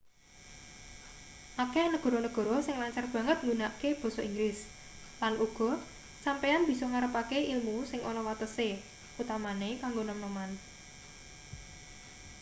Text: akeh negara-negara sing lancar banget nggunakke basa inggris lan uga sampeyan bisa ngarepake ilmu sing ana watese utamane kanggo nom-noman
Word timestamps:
akeh 1.63 1.85
negara-negara 1.93 2.57
sing 2.63 2.75
lancar 2.81 3.05
banget 3.15 3.37
nggunakke 3.41 3.89
basa 4.01 4.21
inggris 4.29 4.59
lan 5.21 5.33
uga 5.45 5.71
sampeyan 6.25 6.63
bisa 6.69 6.85
ngarepake 6.91 7.39
ilmu 7.53 7.77
sing 7.91 8.01
ana 8.09 8.21
watese 8.27 8.69
utamane 9.21 9.69
kanggo 9.81 10.01
nom-noman 10.05 10.51